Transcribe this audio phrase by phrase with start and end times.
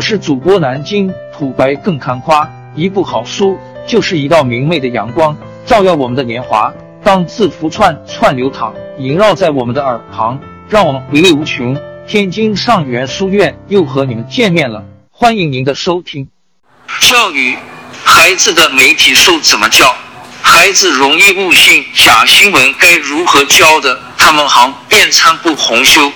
[0.00, 6.72] 是主播南京土白更看花，一部好书就是一道明媚的阳光，照耀我们的年华。
[7.02, 11.76] 当字符串串流淌，萦绕在我们的耳旁，让我们回味无穷。
[12.06, 16.28] 天津上元书院又和你们见面了，欢迎您的收听。
[17.00, 17.56] 教育
[18.04, 19.94] 孩子的媒体术怎么教？
[20.42, 23.98] 孩子容易误信假新闻，该如何教的？
[24.18, 26.12] 他们行遍参不红修，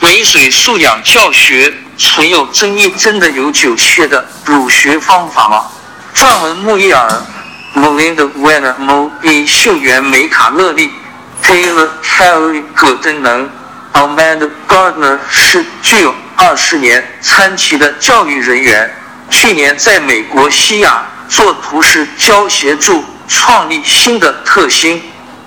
[0.00, 5.64] 美水素养教学存有争议，真的有九切的儒学方法吗？
[6.14, 7.08] 撰文穆伊尔、
[7.74, 10.90] Melinda Weller、Mo B、秀媛、梅卡勒利、
[11.42, 13.48] Taylor、Harry、葛登能、
[13.92, 18.90] Amanda Gardner 是具有二十年参旗的教育人员，
[19.30, 23.04] 去年在美国西亚做图示教协助。
[23.28, 25.02] 创立新的特新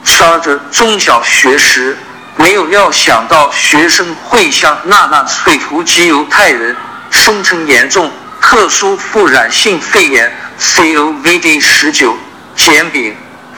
[0.05, 1.97] ，Charter 中小学时，
[2.39, 6.73] 没有料想到学生会向纳纳翠图及犹太人，
[7.11, 12.17] 声称严重特殊复染性肺炎 （C O V D 十九）
[12.55, 13.13] 简饼。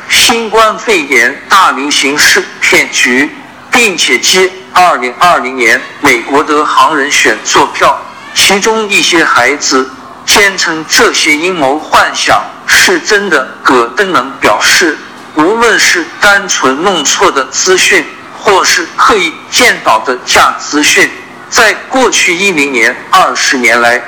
[0.10, 3.30] 新冠肺炎大流行是骗局，
[3.70, 7.96] 并且接2020年美国的航人选坐票，
[8.34, 9.88] 其中一些孩子
[10.26, 12.44] 坚称这些阴谋幻想。
[12.66, 14.98] 是真的，葛登能表示，
[15.36, 18.04] 无论是单纯弄错的资讯，
[18.44, 21.10] 或是刻意建导的假资讯，
[21.50, 24.02] 在过去一零年、二十年来，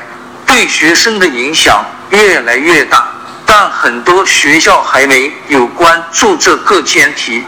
[0.45, 3.07] 对学生的影响越来越大。
[3.45, 7.43] 但很多学校还没有关注这个前提。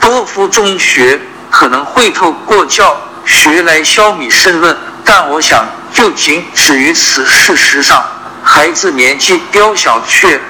[0.00, 7.26] 多夫中学可能会透过教学来消弭申论，但我想就仅止于此。
[7.26, 8.04] 事实上，
[8.44, 10.40] 孩子年纪雕小却。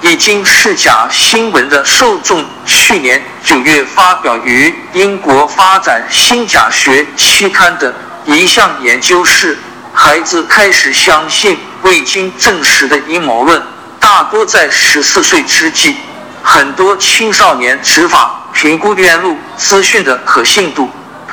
[0.00, 2.44] 已经是假新闻的受众。
[2.64, 7.92] 去年九月发表于英国发展新假学期刊的
[8.24, 9.58] 一项研究是，
[9.92, 13.62] 孩子开始相信未经证实的阴谋论，
[13.98, 15.96] 大多在十四岁之际。
[16.42, 20.90] 很多青少年执法评估链路资讯的可信度。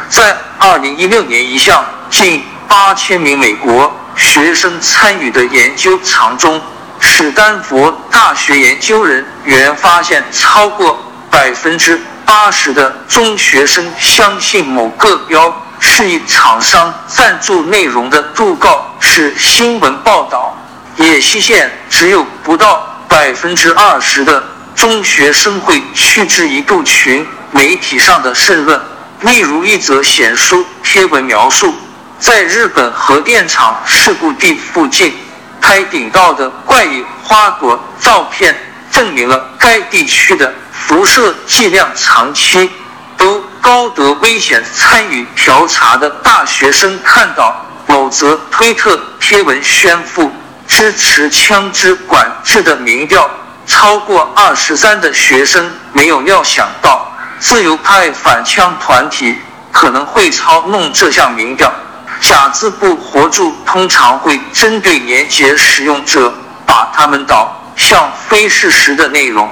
[0.10, 6.62] 在二零一六年一项近八千名美国学生参与的研究场中。
[7.08, 11.00] 史丹佛大学研究人员发现，超过
[11.30, 20.58] 百分之八十的中学生相信某个标是一厂商赞助内容的讣告是新闻报道。
[20.98, 24.44] 野西县只有不到百分之二十的
[24.76, 28.82] 中学生会去之一度群媒体上的申论。
[29.22, 31.74] 例如一则显书贴文描述，
[32.20, 35.16] 在日本核电厂事故地附近。
[35.66, 38.56] 拍顶到的怪异花朵照片，
[38.92, 42.70] 证明了该地区的辐射剂量长期
[43.18, 44.64] 都高得危险。
[44.76, 50.32] 参与调查的大学生看到某则推特贴文，宣布
[50.68, 53.28] 支持枪支管制的民调，
[53.66, 59.36] 超过二十三的学生没有料想到自由派反枪团体
[59.72, 61.74] 可能会操弄这项民调。
[62.22, 66.34] 假字不活著通常会针对年节使用者，
[66.66, 69.50] 把他们导向非事实的内容。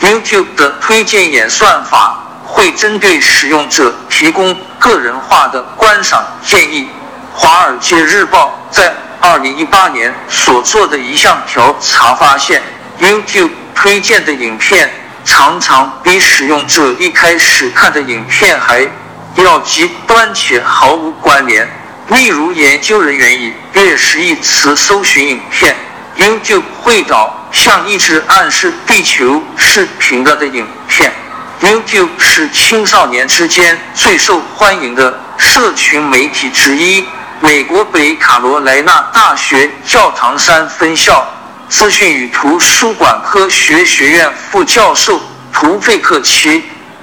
[0.00, 6.88] YouTube 的推荐演算法会针对使用者提供个人化的观赏建议。
[7.32, 12.62] 华尔街日报在2018年所做的一项调查发现
[13.00, 14.90] ，YouTube 推荐的影片
[15.24, 18.88] 常常比使用者一开始看的影片还
[19.36, 21.68] 要极端且毫无关联。
[22.08, 25.74] 例如，研究人员以“月食”一词搜寻影片
[26.16, 31.12] ，YouTube 会导向一直暗示地球是平的的影片。
[31.60, 37.04] YouTube 是青少年之间最受欢迎的社群媒体之一。
[37.40, 41.26] 美国北卡罗来纳大学教堂山分校
[41.68, 45.20] 资讯与图书馆科学学院副教授
[45.52, 46.62] 图费克奇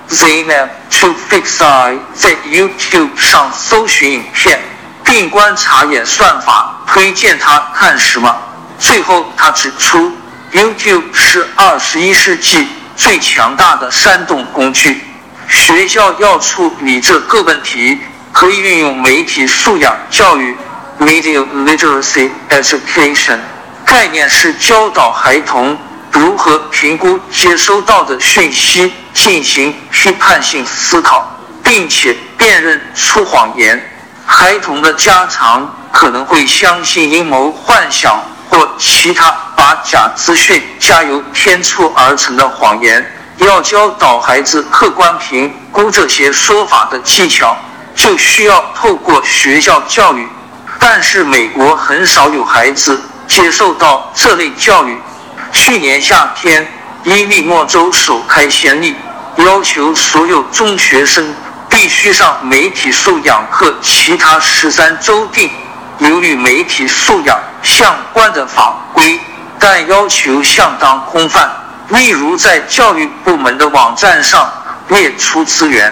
[0.10, 4.60] （Zainab Tufekci） 在 YouTube 上搜寻影片。
[5.14, 8.36] 并观察演算法推荐他看什么。
[8.80, 10.12] 最后，他指出
[10.52, 15.04] ，YouTube 是二十一世纪最强大的煽动工具。
[15.48, 18.00] 学校要处理这个问题，
[18.32, 20.58] 可以运用媒体素养教育
[21.00, 23.38] （Media Literacy Education）
[23.86, 25.78] 概念，是教导孩童
[26.10, 33.92] 如何评估接收到的讯息，进行批判性思考，并且辨认出谎言。
[34.26, 43.06] 孩童的家长可能会相信阴谋幻想或其他把假资讯加油添醋而成的谎言。
[43.38, 47.58] 要教导孩子客观评估这些说法的技巧，
[47.96, 50.28] 就需要透过学校教育。
[50.80, 54.98] 但是美国很少有孩子接受到这类教育。
[55.52, 56.66] 去年夏天，
[57.04, 58.96] 伊利诺州首开先例，
[59.38, 61.34] 要求所有中学生
[61.74, 63.74] 必须上媒体素养课。
[63.82, 65.50] 其他十三州定
[65.98, 69.20] 有与媒体素养相关的法规，
[69.58, 71.52] 但要求相当空泛。
[71.90, 74.54] 例如，在教育部门的网站上
[74.90, 75.92] 列出资源。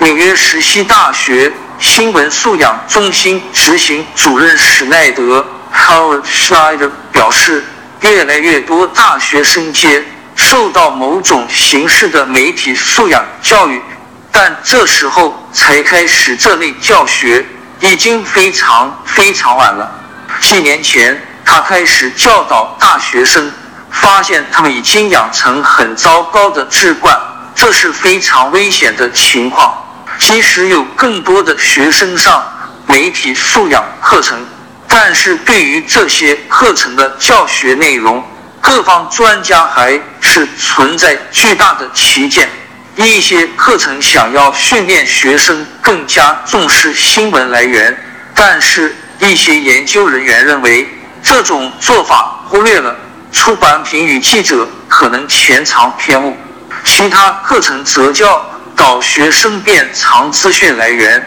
[0.00, 1.52] 纽约石溪大学。
[1.78, 5.42] 新闻素养中心执行主任史奈德
[5.74, 7.64] （Howard Schneider） 表示，
[8.02, 10.04] 越来越多大学生接
[10.36, 13.80] 受到某种形式的媒体素养教育，
[14.32, 17.44] 但这时候才开始这类教学，
[17.80, 19.90] 已经非常非常晚了。
[20.40, 23.52] 几年前，他开始教导大学生，
[23.90, 27.18] 发现他们已经养成很糟糕的志惯，
[27.54, 29.74] 这是非常危险的情况。
[30.18, 32.42] 即使有更多的学生上
[32.86, 34.38] 媒体素养课程，
[34.86, 38.22] 但是对于这些课程的教学内容，
[38.60, 42.48] 各方专家还是存在巨大的歧见。
[42.96, 47.96] 一些课程想要训练学生更加重视新闻来源，
[48.34, 50.88] 但是一些研究人员认为
[51.22, 52.96] 这种做法忽略了
[53.32, 56.36] 出版品与记者可能潜藏偏误。
[56.84, 58.46] 其他课程则教。
[58.76, 61.22] 导学生辨藏资讯来源，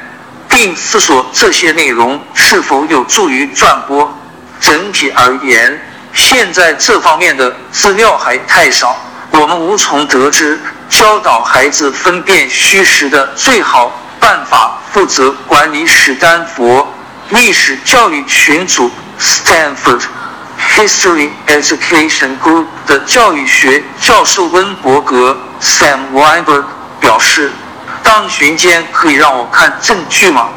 [0.49, 4.11] 并思索这些内容是否有助于传播。
[4.59, 5.79] 整体而言，
[6.13, 8.97] 现在这方面的资料还太少，
[9.29, 10.59] 我们无从得知
[10.97, 14.77] 教导孩子分辨虚实的最好办法。
[14.91, 16.87] 负责管理史丹佛
[17.29, 20.01] 历史教育群组 （Stanford
[20.75, 26.65] History Education Group） 的教育学教授温伯格 （Sam Weinberg）。
[26.99, 27.51] 表示，
[28.03, 30.47] 当巡监可以让我看证据吗？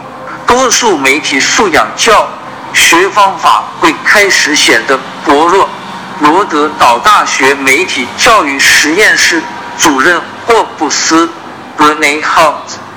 [0.47, 2.29] 多数媒体素养教
[2.73, 5.69] 学方法会开始显得薄弱。
[6.21, 9.43] 罗德岛大学媒体教育实验室
[9.79, 11.29] 主任霍布斯
[11.79, 12.55] （Rene Hunt）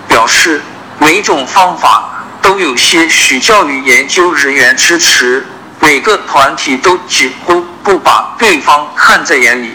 [0.07, 0.61] 表示，
[0.97, 2.09] 每种方法
[2.41, 5.45] 都有些许教育研究人员支持，
[5.79, 9.73] 每个团体都几乎不把对方看在眼里。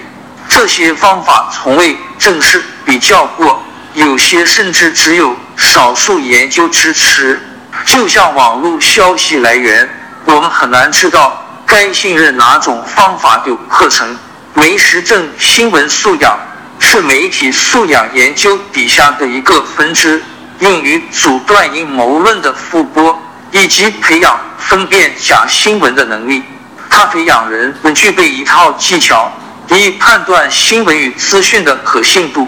[0.48, 3.62] 这些方法从未正式比较过。
[3.94, 7.40] 有些甚至只有少数研究支持，
[7.84, 9.88] 就像网络消息来源，
[10.24, 14.18] 我们很难知道该信任哪种方法的课程。
[14.54, 16.38] 没实证新闻素养
[16.84, 20.22] 是媒体素养研究底下的一个分支，
[20.60, 23.18] 用于阻断阴谋论的复播，
[23.50, 26.42] 以及培养分辨假新闻的能力。
[26.90, 29.32] 它培养人们具备一套技巧，
[29.70, 32.46] 以判断新闻与资讯的可信度。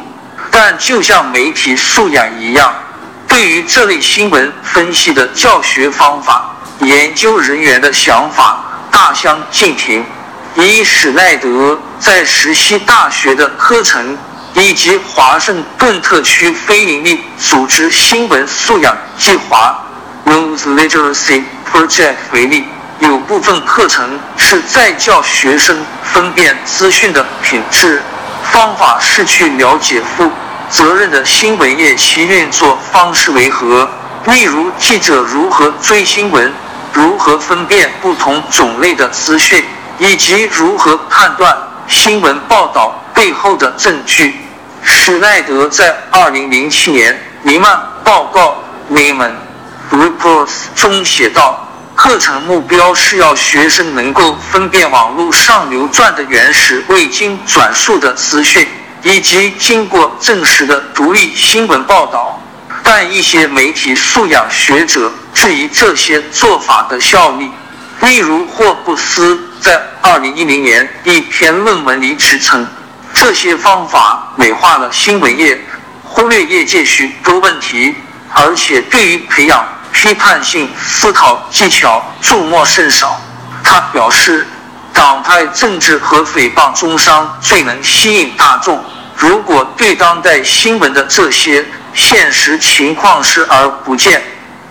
[0.51, 2.73] 但就像媒体素养一样，
[3.27, 8.63] 对于这类新闻分析的教学方法，研究人员的想法
[8.93, 10.05] 大相径庭。
[10.59, 14.17] 以史奈德在石溪大学的课程
[14.57, 19.79] 以及华盛顿特区非营利组织新闻素养计划
[20.25, 22.65] （News Literacy Project） 为例，
[23.01, 28.03] 有部分课程是在教学生分辨资讯的品质。
[28.51, 30.31] 方法是去了解负
[30.71, 33.87] 责任的新闻业其运作方式为何，
[34.25, 36.51] 例如记者如何追新闻，
[36.95, 39.63] 如何分辨不同种类的资讯，
[39.99, 41.55] 以及如何判断
[41.87, 44.46] 新闻报道背后的证据。
[44.89, 48.63] 史奈德在2007年尼曼报告
[48.93, 49.33] （Neiman
[49.91, 58.67] Reports） 中写道：“课程目标是要学生能够分辨网络上流传的原始未经转述的资讯。”
[59.03, 62.43] 以及经过证实的独立新闻报道，
[62.83, 67.49] 但一些媒体素养学者质疑这些做法的效力。
[68.01, 72.67] 例如，霍布斯在2010年一篇论文里指称，
[73.19, 75.59] 这些方法美化了新闻业，
[76.05, 77.95] 忽略业界许多问题，
[78.33, 83.19] 而且对于培养批判性思考技巧注墨甚少。
[83.65, 84.47] 他表示，
[84.93, 88.85] 党派政治和诽谤中伤最能吸引大众。
[89.17, 94.23] 如果对当代新闻的这些现实情况视而不见，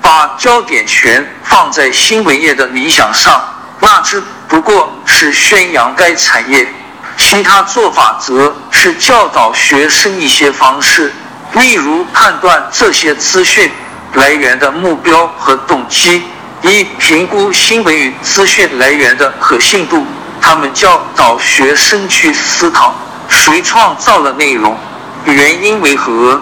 [0.02, 3.44] 把焦点全放在新闻业的理想上，
[3.80, 6.68] 那只不过是宣扬该产业。
[7.17, 11.12] 其他做法则是教导学生一些方式，
[11.53, 13.72] 例如判断这些资讯
[14.13, 16.24] 来源的目标和动机，
[16.62, 20.05] 一评估新闻与资讯来源的可信度。
[20.41, 22.93] 他们教导学生去思考。
[23.27, 24.77] 谁创造了内容？
[25.25, 26.39] 原因为何？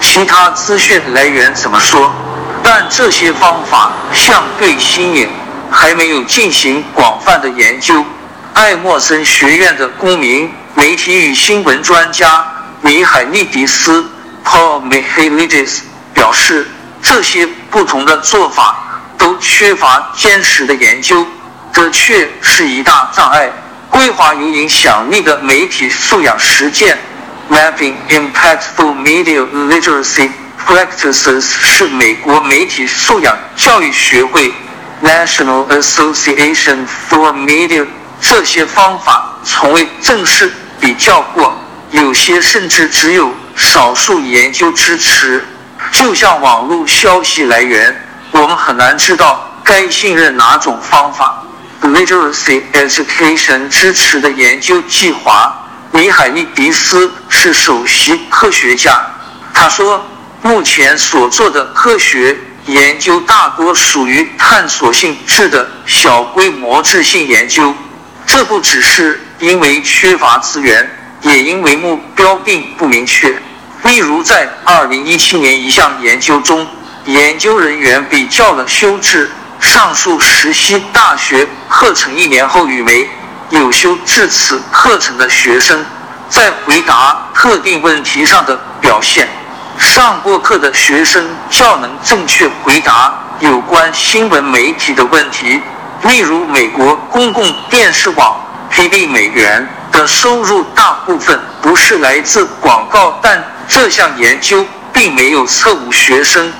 [0.00, 2.10] 其他资讯来源怎么说？
[2.62, 5.28] 但这些方法相对新颖，
[5.70, 8.04] 还没有进行广泛的研究。
[8.54, 12.46] 爱默森学院的公民媒体与新闻专家
[12.82, 14.06] 米海利迪斯
[14.44, 15.80] （Paul Mihailidis）
[16.12, 16.66] 表示，
[17.02, 18.76] 这些不同的做法
[19.16, 21.26] 都缺乏坚实的研究，
[21.72, 23.50] 这却是一大障碍。
[23.88, 26.98] 规划有影响力的媒体素养实践
[27.50, 30.30] （Mapping Impactful Media Literacy
[30.66, 34.52] Practices） 是美国媒体素养教育学会
[35.02, 37.86] （National Association for Media）。
[38.22, 40.50] 这些方法从未正式
[40.80, 41.54] 比较过，
[41.90, 45.44] 有些甚至只有少数研究支持。
[45.90, 47.94] 就像网络消息来源，
[48.30, 51.42] 我们很难知道该信任哪种方法。
[51.82, 55.52] Literacy Education 支持的研究计划，
[55.90, 58.98] 米海利迪斯是首席科学家。
[59.52, 60.06] 他说，
[60.42, 67.74] 目前所做的科学研究大多属于探索性质的小规模质性研究。
[68.32, 73.28] 这不只是因为缺乏资源，也因为目标并不明确。
[73.82, 76.66] 例如，在2017年一项研究中，
[77.04, 83.06] 研究人员比较了修治上述实习大学课程一年后与没
[83.50, 85.84] 有修至此课程的学生
[86.30, 89.28] 在回答特定问题上的表现。
[89.76, 95.60] 上过课的学生较能正确回答有关新闻媒体的问题。
[96.02, 98.36] 例如，美国公共电视网
[98.72, 106.52] PD 美元的收入大部分不是来自广告，但这项研究并没有测误学生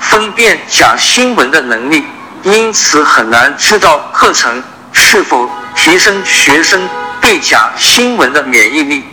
[0.00, 2.04] 分辨假新闻的能力，
[2.42, 4.62] 因此很难知道课程
[4.92, 6.88] 是否提升学生
[7.20, 9.04] 对假新闻的免疫力。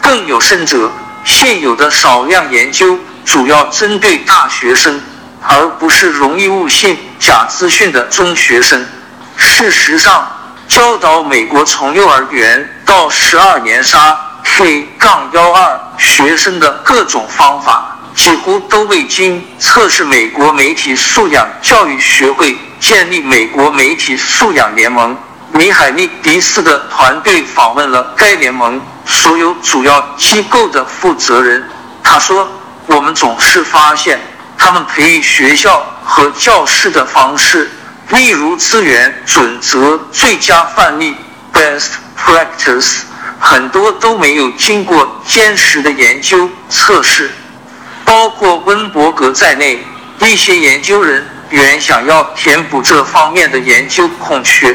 [0.00, 0.90] 更有甚者，
[1.24, 4.98] 现有的少量研究主要针对大学生，
[5.46, 8.86] 而不是容易误信假资讯的中学生。
[9.36, 10.30] 事实上，
[10.68, 20.04] 教导美国从幼儿园到十二年杀 K 杠幺二学生的各种方法，几乎都未经测试。
[20.04, 25.16] 美国媒体素养教育学会建立美国媒体素养联盟。
[25.52, 31.66] 米海利迪斯的团队访问了该联盟所有主要机构的负责人。
[32.02, 32.46] 他说
[32.86, 34.20] ：“我们总是发现，
[34.58, 37.70] 他们培育学校和教师的方式。”
[38.10, 41.16] 例如，资源准则、最佳范例
[41.52, 42.98] （best practice）
[43.40, 47.30] 很多都没有经过坚实的研究测试，
[48.04, 49.84] 包括温伯格在内，
[50.20, 54.74] 一些研究人员想要填补这方面的研究空缺。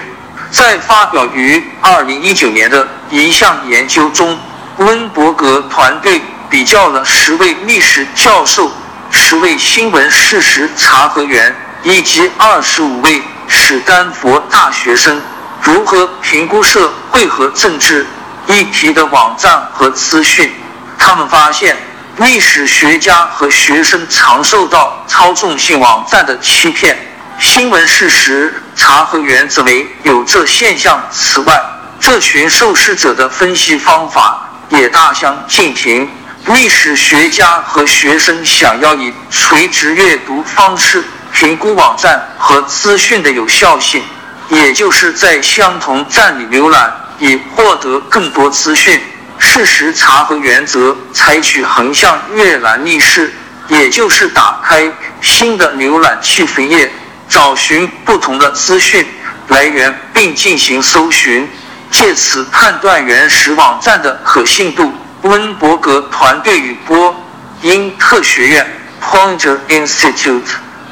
[0.51, 4.37] 在发表于2019年的一项研究中，
[4.77, 8.69] 温伯格团队比较了十位历史教授、
[9.09, 11.55] 十位新闻事实查核员。
[11.83, 15.21] 以及二十五位史丹佛大学生
[15.61, 18.05] 如何评估社会和政治
[18.47, 20.51] 议题的网站和资讯。
[20.97, 21.75] 他们发现，
[22.17, 26.97] 历史学家和学生常受到操纵性网站的欺骗，
[27.39, 31.01] 新闻事实查核原则为有这现象。
[31.11, 31.59] 此外，
[31.99, 36.07] 这群受试者的分析方法也大相径庭。
[36.47, 41.03] 历史学家和学生想要以垂直阅读方式。
[41.33, 44.03] 评估网站和资讯的有效性，
[44.49, 48.99] 也就是在相同站里浏览以获得更多资讯。
[49.37, 53.33] 事实查核原则采取横向阅览历式，
[53.69, 56.91] 也就是打开新的浏览器扉页，
[57.27, 59.03] 找寻不同的资讯
[59.47, 61.49] 来源并进行搜寻，
[61.89, 64.93] 借此判断原始网站的可信度。
[65.23, 67.15] 温伯格团队与波
[67.61, 68.65] 因特学院
[69.03, 70.41] （Pointer Institute）。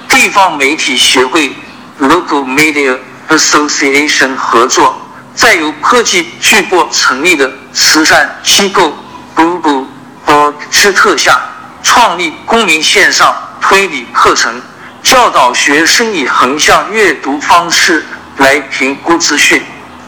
[0.10, 1.56] 地方媒体协会
[2.02, 2.98] （Local Media
[3.30, 5.00] Association） 合作，
[5.36, 8.92] 在由科技巨擘成立的慈善机构
[9.36, 9.86] Google
[10.26, 11.40] Org 之特下，
[11.84, 14.62] 创立公民线上推理课程，
[15.04, 18.04] 教导学生以横向阅读方式
[18.38, 19.62] 来评估资讯。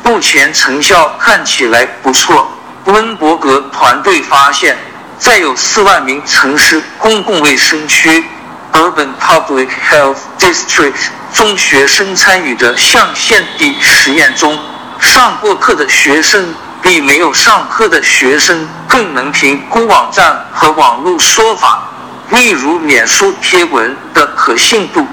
[0.04, 2.52] 目前成效看起来不错。
[2.86, 4.76] 温伯格团队发现，
[5.20, 8.26] 在有四万名城市公共卫生区。
[8.74, 10.94] Urban Public Health District
[11.34, 14.58] 中学生参与的象限地实验中，
[15.00, 21.84] 上过课的学生比没有上课的学生更能评估网站和网络说法，
[22.30, 25.06] 例如脸书贴文的可信度。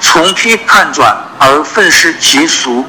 [0.00, 2.84] 从批判转而愤世嫉俗，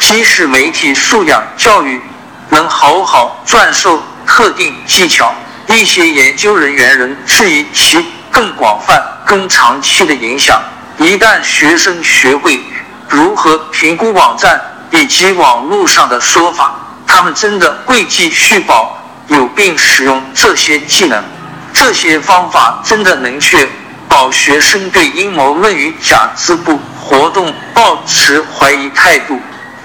[0.00, 2.00] 即使媒体素养教育
[2.48, 5.32] 能好好传授特定技巧，
[5.68, 9.00] 一些研究人员仍质疑其更广泛。
[9.26, 10.62] 更长期的影响，
[10.98, 12.62] 一旦学生学会
[13.08, 14.58] 如何评估网站
[14.92, 16.76] 以及网络上的说法？
[17.08, 21.22] 他们真的会继续保有并使用这些技能？
[21.72, 23.68] 这些方法真的能确
[24.08, 29.38] 保学生对阴谋论与假资部活动保持怀疑态度？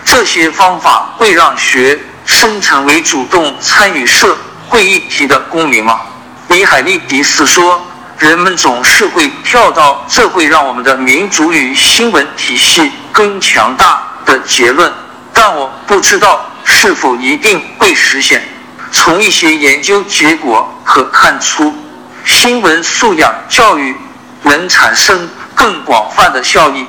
[0.06, 4.38] 这些方法会让学生成为主动参与社
[4.70, 6.00] 会议题的公民吗？
[6.48, 7.82] 李海利迪斯说
[8.22, 14.94] ：“人们总是会跳到这会让我们的民主与新闻体系更强大的结论，
[15.34, 18.44] 但我不知道是否一定会实现。
[18.92, 21.74] 从一些研究结果可看出，
[22.24, 23.96] 新闻素养教育
[24.44, 26.86] 能产生更广泛的效益。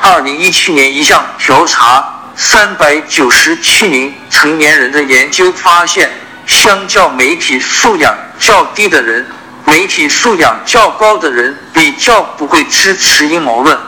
[0.00, 6.10] 二零一七年一项调查。”三百九十七名成年人的研究发现，
[6.46, 9.24] 相较媒体素养较低的人，
[9.64, 13.78] 媒体素养较高的人比较不会支持阴谋论。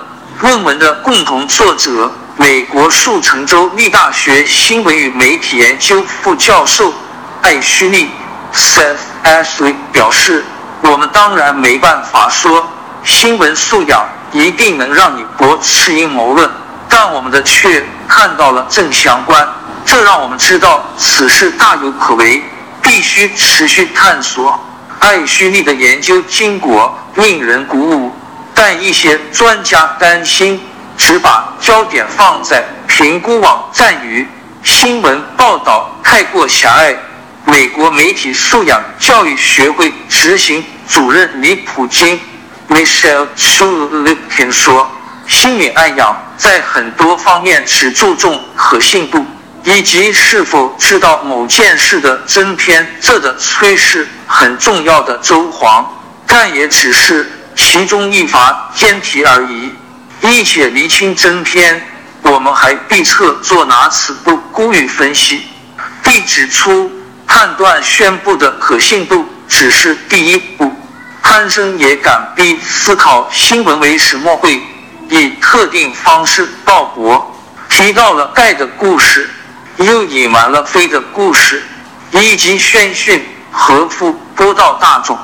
[0.41, 6.93] 论文的共同作者，美国树城州立大学新闻与媒体研究副教授
[7.43, 8.11] 艾虚利
[8.53, 10.45] （Seth Ashley） 表示
[10.83, 12.69] ：“我们当然没办法说
[13.05, 16.51] 新闻素养一定能让你驳斥阴谋论。”
[16.89, 19.49] 但我们的却看到了正相关，
[19.85, 22.43] 这让我们知道此事大有可为，
[22.81, 24.59] 必须持续探索。
[25.05, 28.11] 艾虚利的研究经过令人鼓舞，
[28.55, 30.59] 但一些专家担心
[30.97, 34.27] 只把焦点放在评估网站与
[34.63, 36.97] 新闻报道太过狭隘。
[37.45, 42.19] 美国媒体素养教育学会执行主任李普金
[42.71, 44.91] （Michelle Chulipkin） 说。
[45.27, 49.25] 心理暗养在很多方面只注重可信度
[49.65, 55.17] 以及是否知道某件事的真偏，这的虽是很重要的。
[55.19, 55.91] 周黄，
[56.27, 59.73] 但也只是其中一法兼题而已。
[60.21, 61.83] 一且厘清真偏，
[62.23, 65.47] 我们还必测做哪此不孤于分析。
[66.03, 66.93] 并指出，
[67.27, 70.71] 判断宣布的可信度只是第一步。
[71.23, 74.63] 潘生也敢逼思考新闻为什么会。
[75.11, 77.37] 以特定方式报国，
[77.69, 79.29] 提到了盖的故事，
[79.79, 81.63] 又隐瞒了飞的故事，
[82.11, 85.19] 以及宣讯和复播到大众，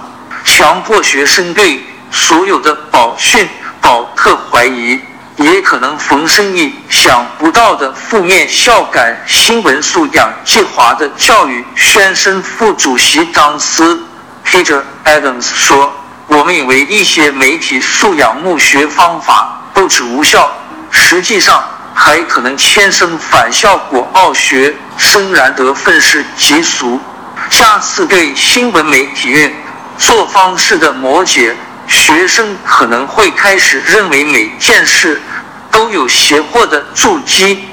[0.45, 3.49] 强迫学生对所有的保训
[3.81, 5.01] 保特怀疑，
[5.37, 9.17] 也可能逢生意想不到的负面效感。
[9.27, 14.03] 新闻素养计划的教育宣生副主席张思
[14.45, 15.93] Peter Adams 说
[16.27, 20.51] ：“我们以为一些媒体素养目学方法。”不止无效，
[20.91, 21.65] 实际上
[22.03, 24.09] 还可能牵生反效果。
[24.15, 26.99] 傲学生然得愤世嫉俗。
[27.51, 29.55] 下次对新闻媒体运
[29.99, 31.53] 作方式的摩羯，
[31.87, 35.21] 学生可能会开始认为每件事
[35.71, 37.67] 都有邪货的筑基。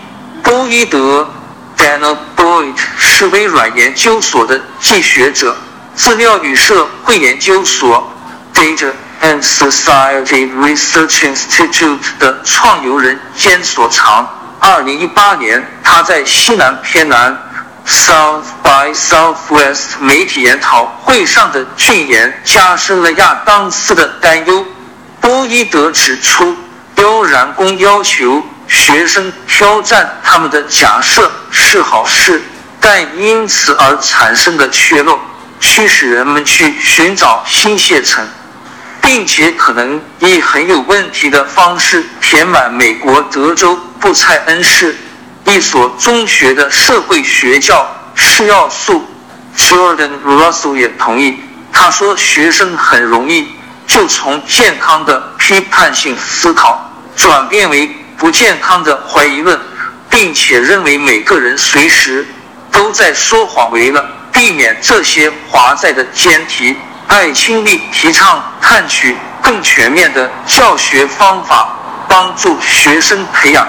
[0.44, 1.30] 波伊德
[1.78, 5.56] Danah Boyd） 是微软研究所的继学者，
[5.96, 8.12] 资料与社会研究所
[8.54, 8.92] （Data）。
[9.28, 14.26] And Society Research Institute 的创游人兼所长。
[14.60, 17.38] 二零一八年，他在西南偏南
[17.86, 24.66] （South by Southwest） 媒体研讨会上的俊言，加深了亚当斯的担忧。
[25.20, 26.56] 波伊德指出，
[26.96, 32.42] 悠然公要求学生挑战他们的假设是好事，
[32.80, 35.20] 但因此而产生的缺漏，
[35.60, 38.26] 驱使人们去寻找新谢层。
[39.08, 44.94] 并且可能以很有问题的方式填满美国德州布蔡恩市
[45.46, 49.08] 一所中学的社会学教师要素。
[49.56, 51.38] Jordan Russell 也同意，
[51.72, 53.48] 他说学生很容易
[53.88, 59.58] 就从健康的批判性思考转变为不健康的怀疑论，
[60.10, 62.28] 并且认为每个人随时
[62.70, 63.72] 都在说谎。
[63.72, 66.76] 为了避免这些华在的尖题。
[67.08, 71.70] 艾青利提倡探取更全面的教学方法，
[72.08, 73.68] 帮助学生培养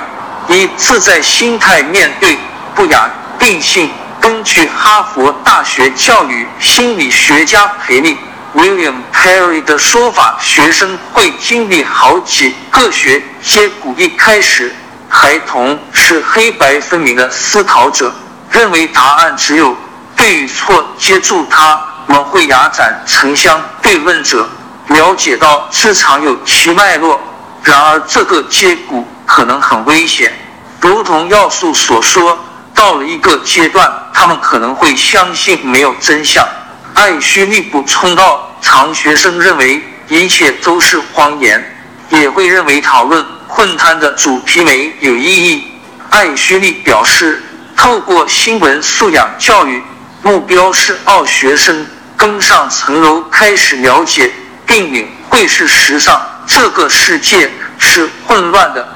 [0.48, 2.36] 以自在心态面对
[2.74, 3.90] 不雅定性。
[4.20, 8.18] 根据哈佛大学教育心理学家培利
[8.54, 13.94] （William Perry） 的说法，学生会经历好几个学阶谷。
[13.96, 14.74] 一开始，
[15.08, 18.12] 孩童是黑白分明的思考者，
[18.50, 19.76] 认为答案只有
[20.16, 20.84] 对与错。
[20.98, 21.80] 接住他。
[22.08, 24.48] 我们会雅展成相对问者，
[24.88, 27.20] 了解到市场有其脉络。
[27.62, 30.32] 然而，这个接骨可能很危险。
[30.80, 32.38] 如同要素所说，
[32.74, 36.46] 到了一个阶段，他们可能会相信没有真相。
[36.94, 41.62] 艾虚利补充道：，常学生认为一切都是谎言，
[42.08, 45.64] 也会认为讨论混摊的主题没有意义。
[46.08, 47.42] 艾虚利表示，
[47.76, 49.82] 透过新闻素养教育，
[50.22, 51.86] 目标是奥学生
[52.18, 54.28] 更上层楼，开始了解
[54.66, 58.86] 并领会是实上这个世界是混乱的，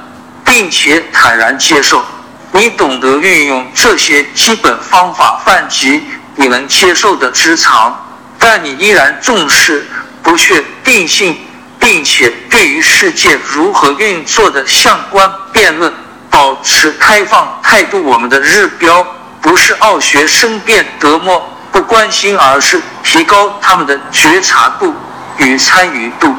[0.45, 2.05] 并且坦然接受。
[2.51, 6.03] 你懂得运用这些基本方法泛及
[6.35, 7.97] 你能接受的职场，
[8.41, 9.87] 但你依然重视
[10.21, 11.39] 不确定性，
[11.79, 15.93] 并且对于世界如何运作的相关辩论
[16.29, 18.03] 保持开放态度。
[18.03, 19.07] 我们的日标
[19.41, 24.95] 不是奥学生变德莫不关心，而是提高他们的觉察度
[25.39, 26.33] 与参与度。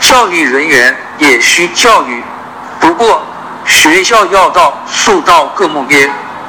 [0.00, 2.22] 教育人员也需教育，
[2.78, 3.20] 不过。
[3.66, 5.98] 学校要到塑到各目标，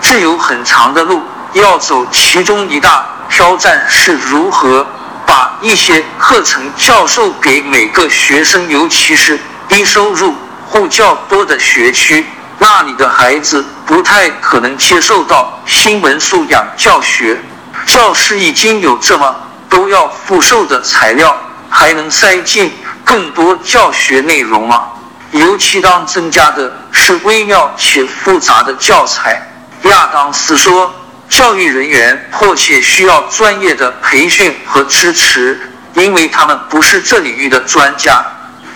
[0.02, 1.22] 这有很长的路
[1.54, 2.06] 要走。
[2.12, 4.86] 其中一大挑战是如何
[5.26, 10.36] 把一些课程教授给每个学生，尤其是低收入
[10.68, 12.26] 户较多的学区，
[12.60, 17.40] 那里的孩子不太可能接受到新闻素养教学。
[17.86, 19.36] 教师已经有这么
[19.70, 21.36] 都要复授的材料，
[21.70, 22.72] 还能塞进
[23.04, 24.88] 更多教学内容吗？
[25.32, 29.42] 尤其当增加的是微妙且复杂的教材，
[29.84, 30.94] 亚当斯说，
[31.28, 35.60] 教育人员迫切需要专业的培训和支持，
[35.94, 38.24] 因为他们不是这领域的专家。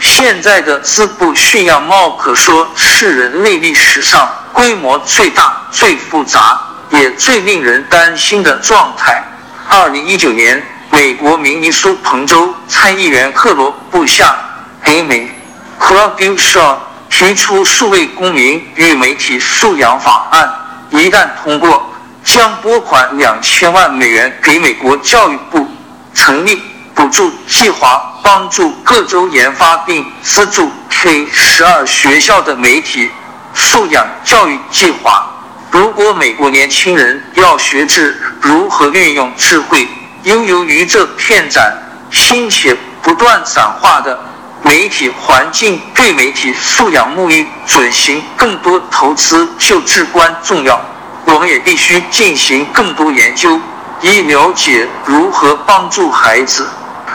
[0.01, 6.59] 现在的自部驯养猫可说是人类历史上规模最大、最复杂
[6.91, 9.23] 也最令人担心的状态。
[9.67, 14.35] 二零一九年，美国明尼苏彭州参议员克罗布夏
[14.83, 15.29] 北美。
[15.79, 16.75] c l a u d i Shaw
[17.09, 20.53] 提出数位公民与媒体素养法案，
[20.89, 25.67] 一旦通过，将拨款两千万美元给美国教育部，
[26.13, 26.61] 成立
[26.93, 33.09] 补助计划，帮助各州研发并资助 K 十二学校的媒体
[33.53, 35.27] 素养教育计划。
[35.71, 39.87] 如果美国年轻人要学知如何运用智慧，
[40.23, 41.71] 应由于这片崭
[42.11, 44.19] 新且不断转化的。
[44.61, 50.79] 媒体环境对媒体素养沐浴准行更多投资就至关重要。
[51.25, 53.59] 我们也必须进行更多研究，
[54.01, 56.67] 以了解如何帮助孩子。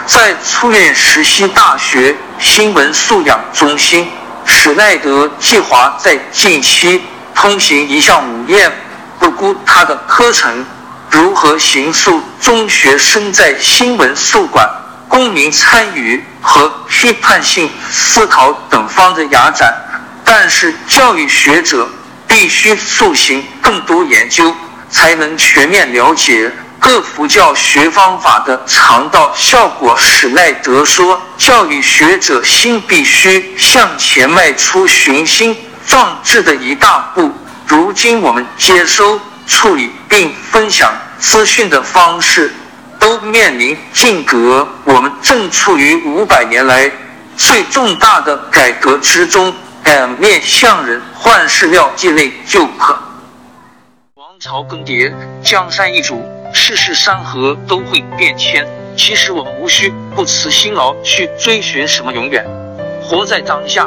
[0.07, 4.09] 在初恋实习大学新闻素养中心，
[4.47, 7.03] 史奈德计划在近期
[7.35, 8.73] 通行一项午宴，
[9.18, 10.64] 不顾他的课程
[11.11, 14.68] 如何形塑中学生在新闻宿管。
[15.07, 19.73] 公民参与和批判性思考等方的压展，
[20.25, 21.88] 但是教育学者
[22.27, 24.53] 必须塑行更多研究，
[24.90, 29.97] 才能全面了解各幅教学方法的肠道效果。
[30.01, 37.31] 史奈德说：“教育学者心必须向前迈出雄心壮志的一大步。”
[37.66, 42.53] 如今我们接收、处理并分享资讯的方式。
[42.97, 46.90] 都面临禁革，我们正处于五百年来
[47.37, 49.53] 最重大的改革之中。
[50.18, 52.99] 面向人，换事料，借内就可。
[54.14, 58.66] 王朝更迭，江山易主，世事山河都会变迁。
[58.97, 62.42] 其实我们无需不辞辛劳去追寻什么永远，
[63.03, 63.87] 活在当下，